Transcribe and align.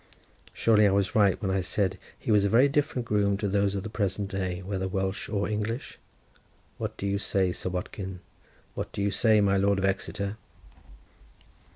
Surely 0.51 0.87
I 0.87 0.91
was 0.91 1.13
right 1.13 1.39
when 1.43 1.51
I 1.51 1.61
said 1.61 1.99
he 2.17 2.31
was 2.31 2.43
a 2.43 2.49
very 2.49 2.67
different 2.67 3.05
groom 3.07 3.37
to 3.37 3.47
those 3.47 3.75
of 3.75 3.83
the 3.83 3.89
present 3.91 4.31
day, 4.31 4.63
whether 4.63 4.87
Welsh 4.87 5.29
or 5.29 5.47
English? 5.47 5.99
What 6.79 6.99
say 7.19 7.43
you, 7.45 7.53
Sir 7.53 7.69
Watkin? 7.69 8.19
What 8.73 8.97
say 9.11 9.35
you, 9.35 9.43
my 9.43 9.57
Lord 9.57 9.77
of 9.77 9.85
Exeter? 9.85 10.37